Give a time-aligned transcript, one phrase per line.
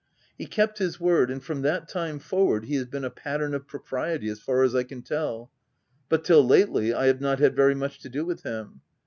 [0.35, 3.67] He kept his word; and from that time forward, he has been a pattern of
[3.67, 5.51] propriety, as far as I can tell;
[6.09, 8.81] but, till lately, I have not had very much to do with him.